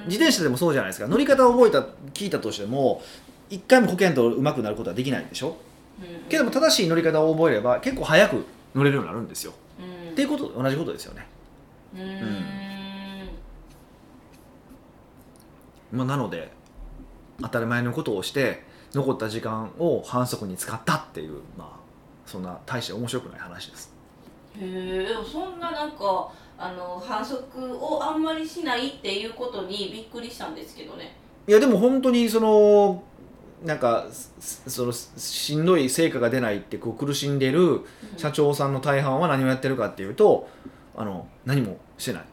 [0.06, 1.06] 自転車でもそうじゃないですか。
[1.06, 3.02] 乗り方を覚えた聞いたとしても
[3.50, 5.56] 一回もこけんとうまくなることはできないでしょ。
[6.00, 6.28] うん。
[6.28, 9.52] けども正しい乗り方を覚えれば結構早く乗れるようになるんですよ。
[9.78, 10.10] うん。
[10.10, 11.26] っていうことと同じことですよね、
[11.94, 13.28] うーん。
[15.92, 16.50] まあ、なので
[17.40, 21.68] 当たり前のことをして残った時間を反則に使ったっていうまあ
[22.26, 23.92] そんな大して面白くない話です。
[24.58, 31.16] へえそんななんかあの反則をあんまりしないっていうことにびっくりしたんですけどね。
[31.46, 33.02] いやでも本当にその
[33.62, 34.06] なんか
[34.40, 37.80] そのしんどい成果が出ないってこう苦しんでる
[38.16, 40.48] 社長さんの大半は何をやってるかっていうと
[40.96, 42.24] あの何もしてない。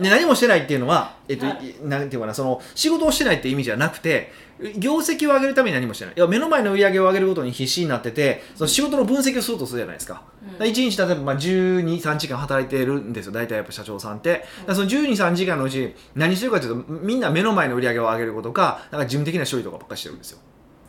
[0.00, 1.86] で何もしてないっていうのは、えっと、はい。
[1.86, 4.32] なんていうかなその仕事をしてないって意味じゃなくて
[4.76, 6.14] 業績を上げるために何もしてない。
[6.16, 10.22] いや目の前の売り上げを上げることに必死になっててその仕事の分析をするとするじゃないですか、
[10.58, 10.66] うん。
[10.66, 13.32] 1日例えばまあ123時間働いてるんですよ。
[13.32, 20.38] 大体やっぱ社長さんって、その123時間のうち何してるかというとみんな目の前の売り上げを上げることかなんか事務的な処理とかばっかりしてるんですよ。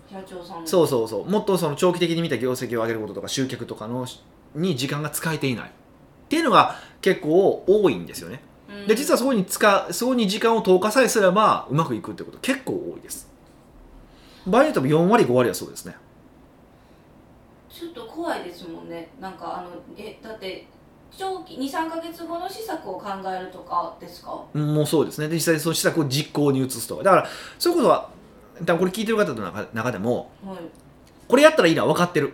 [0.10, 1.30] 社長さんそうそうそう。
[1.30, 4.06] もっとその長期的に見た業績を上げることとか集客とかの
[4.56, 5.70] に時間が使えていない。
[5.70, 5.72] っ
[6.32, 8.42] ていうのが結構多いんですよね。
[8.46, 8.51] うん
[8.88, 13.30] で実はそこに使うそこに時間を投下さえすればうまくいくってこと結構多いです。
[14.48, 15.96] 場合によっては4割5割はそうですね。
[17.70, 19.10] ちょっと怖いですもんね。
[19.20, 20.66] なんかあのえだって
[21.16, 24.42] 長期23か月後の施策を考えるとかですか？
[24.54, 25.28] うんもうそうですね。
[25.28, 27.04] で実際その施策を実行に移すとか。
[27.04, 27.28] だから
[27.60, 28.10] そういうことは
[28.66, 30.58] 多分これ聞いてる方の中中でもはい。
[31.28, 32.34] これやったらいいのは分かってる。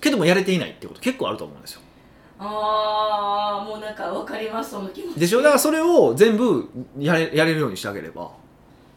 [0.00, 1.82] けどもやれていないってこと結構あると思うんですよ
[2.42, 5.20] ああもうなんか分かりますその気持ち。
[5.20, 5.42] でしょ？
[5.42, 8.30] だからそれを全部やれやれるようにしてあげれば。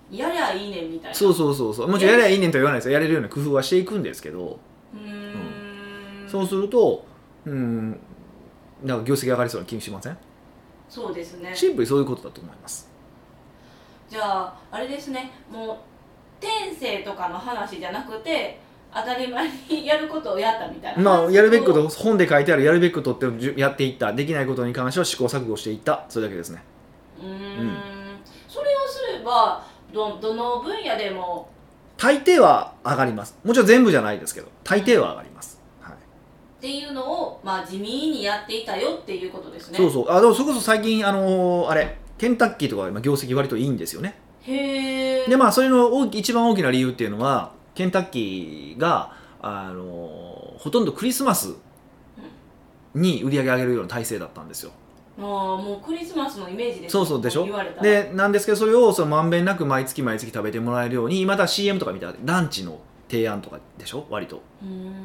[0.09, 1.15] やりゃいいねみたいな。
[1.15, 1.87] そうそうそうそう。
[1.89, 2.93] もちろんやればいいねんとは言わないですよ。
[2.93, 4.59] やれるような工夫はしていくんですけど。
[4.93, 6.29] うーん。
[6.29, 7.05] そうすると
[7.45, 7.99] うん
[8.81, 10.17] なんか業績上がりそうな気もしません？
[10.87, 11.51] そうですね。
[11.53, 12.89] シンプルにそういうことだと思います。
[14.09, 15.31] じゃああれですね。
[15.51, 15.77] もう
[16.39, 18.59] 転生とかの話じゃなくて
[18.95, 21.01] 当たり前にやることをやったみたいな。
[21.01, 24.13] まあやるべきことう本で書いてあるやるべきことってやっていった。
[24.13, 26.05] できないことに関しては試行錯誤していった。
[26.09, 26.63] それだけですね。
[27.21, 27.77] ーん。
[28.47, 31.49] それをすればどどの分野でも。
[31.97, 33.37] 大抵は上がります。
[33.43, 35.93] もちろん全部じゃないですけど大抵は上がります、はい。
[35.93, 35.97] っ
[36.59, 39.77] ていうのを、まあ、地味にやっていたよっていうことですね。
[39.77, 40.11] そうそう。
[40.11, 44.19] あでもそれこそ最近あのーあれケンタッキーとかは今業績割といいんですよね。
[44.41, 51.53] へえでまあそれの大き一番大きな理由っていうのはケンタッキーがあのーほとんどクリスマス
[52.95, 54.71] に売り上げ上げるような体制だったんですよ。
[55.17, 57.47] あーもうクリスマスのイメージですそうそうでしょ？
[57.81, 62.79] でなんですけどそれをそのまんべんなく毎月毎月食べてもらえるようにまた CM とか見たらランチの
[63.13, 64.07] 提案とかでしょ？
[64.09, 64.41] 割と。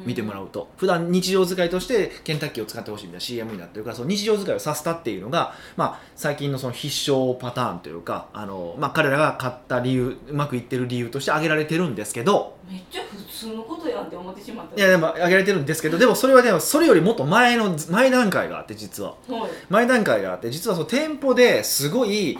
[0.05, 0.69] 見てもらううと。
[0.77, 14.75] 普段日常使いとしてケンタッキーを使ってほしいみたいな CM になってるからその日常使いをさせたっていうのが、まあ、最近のその必勝パターンというかあの、まあ、彼らが買った理由うまくいってる理由として挙げられてるんですけどめっちゃ普通のことやんって思ってしまった。
[14.75, 19.15] いやでも挙げられてるんですけどでもそれはでもそれよりもっと前の前段階があって実は。
[19.27, 19.51] はい。
[19.69, 22.37] 前段階があって実はその店舗ですごい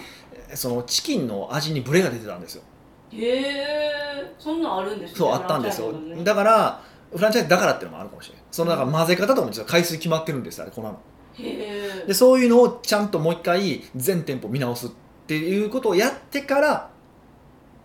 [0.53, 2.63] そのチキンの味にブレが出てたんですよ
[3.12, 5.17] へえそんなんあるんですね。
[5.17, 5.93] そうあったんですよ。
[6.24, 6.82] だから
[7.15, 11.00] フランチャイズだからっていうのもあるかもしれないそのだから混ぜ方とも実は回数決まってるんですよあれ粉の
[11.34, 14.89] へえでそういうのをちゃんともう一回全店舗見直すっ
[15.26, 16.89] ていうことをやってから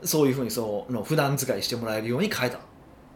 [0.02, 2.58] そういうふうにその普段使いしてもらえるように変えた。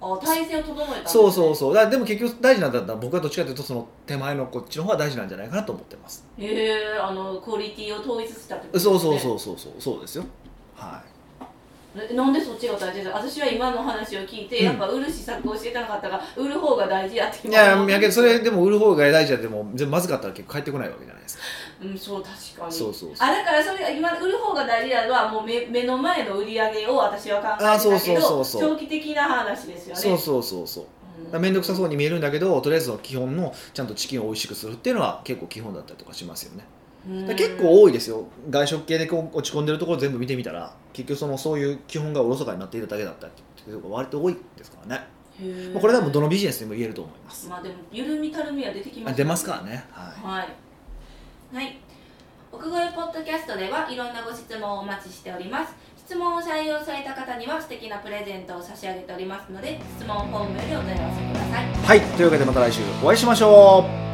[0.01, 1.05] あ体制を整えたんですね。
[1.09, 1.75] そうそうそう。
[1.75, 6.25] だでも結局大事なんだったら僕はどっちかというとその手前のこっちの方が大事なんじゃないかなと思ってます。
[6.39, 8.93] へえあのクオリティを統一したってことですね。
[8.93, 9.59] そうそうそうそう。
[9.59, 10.25] そうそうですよ。
[10.77, 11.09] はい。
[11.09, 11.18] え
[11.95, 13.11] なんでそっちが大事だ？
[13.13, 14.65] 私は今の話を聞いて、うん。
[14.67, 21.43] やっぱ売る施策をしてなかったから売る方が大事やっていやいやけどそれでも売る方が大事だっても全部まずかったら結構返ってこないわけじゃないですか。
[21.83, 22.73] うんそう確かに。
[22.73, 28.71] そうそうあだからそれが今売る方が大事なのはもう目目の前の売り上げを私は考えてたあそうけどそうそうそう。
[28.73, 30.01] 長期的な話ですよね。
[30.01, 30.85] そうそうそうそう。
[31.35, 31.41] うん。
[31.43, 36.65] 面倒くさそうに見えるんだけどとりあえずその基本のちゃんとチキンを美味しくするっていうのは結構基本だったりとかしますよね
[37.09, 38.27] 結構多いですよ。
[38.51, 45.07] 外食系でこう落ち込んでるところ全部見てみたら結局そのそういう基本がおろそかになっているだけだったりっていうところが割と多いですからね、
[45.73, 47.49] まあこれでもどのビジネスにも言えると思います。
[47.49, 49.85] まあでも緩みたるみは出てきますあ出ますからね。
[49.91, 50.37] はい。
[50.37, 51.79] はい、はい、
[52.53, 55.75] 奥越ポッドキャストではいろんなご質問をお待ちしております。
[55.97, 61.67] 質問を採用された方には素敵なプレゼントを差し上げておりますので質問フォームよりお問い合わせください。
[61.75, 62.01] はい。
[62.01, 64.08] というわけでまた来週お会いしましょう